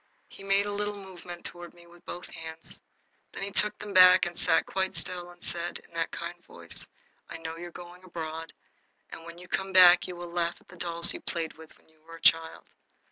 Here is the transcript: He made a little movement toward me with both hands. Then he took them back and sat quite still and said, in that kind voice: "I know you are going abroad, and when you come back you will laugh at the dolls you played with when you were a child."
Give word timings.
He 0.29 0.43
made 0.43 0.65
a 0.65 0.71
little 0.71 0.97
movement 0.97 1.45
toward 1.45 1.75
me 1.75 1.85
with 1.85 2.03
both 2.07 2.33
hands. 2.33 2.81
Then 3.33 3.43
he 3.43 3.51
took 3.51 3.77
them 3.77 3.93
back 3.93 4.25
and 4.25 4.35
sat 4.35 4.65
quite 4.65 4.95
still 4.95 5.29
and 5.29 5.43
said, 5.43 5.77
in 5.77 5.93
that 5.93 6.09
kind 6.09 6.43
voice: 6.43 6.87
"I 7.29 7.37
know 7.37 7.55
you 7.55 7.67
are 7.67 7.71
going 7.77 8.03
abroad, 8.03 8.51
and 9.11 9.25
when 9.25 9.37
you 9.37 9.47
come 9.47 9.71
back 9.71 10.07
you 10.07 10.15
will 10.15 10.31
laugh 10.31 10.57
at 10.59 10.69
the 10.69 10.75
dolls 10.75 11.13
you 11.13 11.21
played 11.21 11.53
with 11.53 11.77
when 11.77 11.87
you 11.87 12.01
were 12.01 12.15
a 12.15 12.21
child." 12.21 12.65